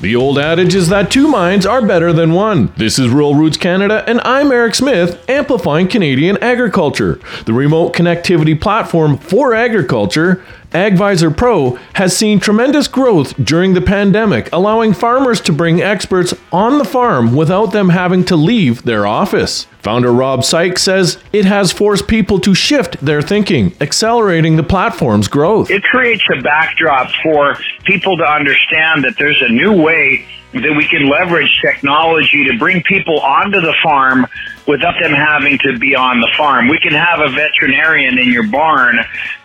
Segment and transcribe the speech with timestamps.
[0.00, 2.72] The old adage is that two minds are better than one.
[2.74, 7.20] This is Rural Roots Canada, and I'm Eric Smith, amplifying Canadian agriculture.
[7.44, 10.42] The remote connectivity platform for agriculture,
[10.72, 16.78] AgVisor Pro, has seen tremendous growth during the pandemic, allowing farmers to bring experts on
[16.78, 19.66] the farm without them having to leave their office.
[19.80, 25.26] Founder Rob Sykes says it has forced people to shift their thinking, accelerating the platform's
[25.26, 25.70] growth.
[25.70, 30.86] It creates a backdrop for people to understand that there's a new way that we
[30.88, 34.26] can leverage technology to bring people onto the farm
[34.66, 36.68] without them having to be on the farm.
[36.68, 38.98] We can have a veterinarian in your barn,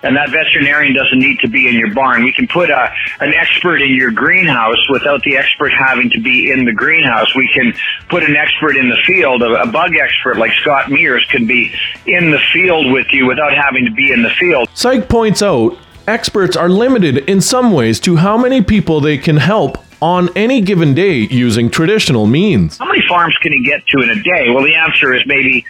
[0.04, 2.24] and that veterinarian doesn't need to be in your barn.
[2.24, 6.52] We can put a, an expert in your greenhouse without the expert having to be
[6.52, 7.34] in the greenhouse.
[7.36, 7.74] We can
[8.10, 11.74] put an expert in the field, a, a bug expert like Scott Meers can be
[12.06, 14.68] in the field with you without having to be in the field.
[14.74, 15.78] Sykes points out
[16.08, 20.62] experts are limited in some ways to how many people they can help on any
[20.62, 22.78] given day using traditional means.
[22.78, 24.50] How many farms can he get to in a day?
[24.50, 25.66] Well, the answer is maybe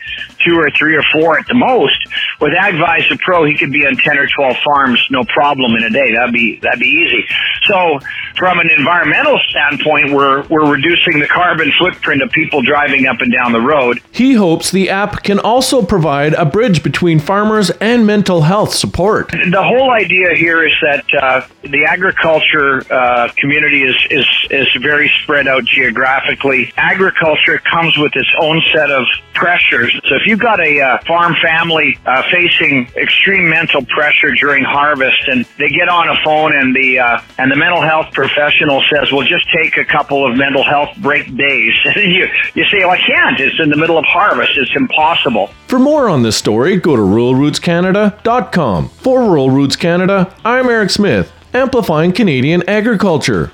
[0.45, 1.97] two or three or four at the most.
[2.39, 5.89] With AgVisor Pro, he could be on 10 or 12 farms, no problem in a
[5.89, 6.13] day.
[6.13, 7.25] That'd be, that'd be easy.
[7.65, 7.99] So
[8.37, 13.31] from an environmental standpoint, we're, we're reducing the carbon footprint of people driving up and
[13.31, 14.01] down the road.
[14.11, 19.31] He hopes the app can also provide a bridge between farmers and mental health support.
[19.31, 25.11] The whole idea here is that uh, the agriculture uh, community is, is, is very
[25.23, 26.73] spread out geographically.
[26.77, 29.93] Agriculture comes with its own set of pressures.
[30.05, 35.27] So if you've got a uh, farm family uh, facing extreme mental pressure during harvest,
[35.27, 39.11] and they get on a phone, and the uh, and the mental health professional says,
[39.11, 42.97] "Well, just take a couple of mental health break days," you you say, "Well, I
[42.97, 43.39] can't.
[43.39, 44.51] It's in the middle of harvest.
[44.57, 48.89] It's impossible." For more on this story, go to ruralrootscanada.com.
[48.89, 53.51] For Rural Roots Canada, I'm Eric Smith, amplifying Canadian agriculture.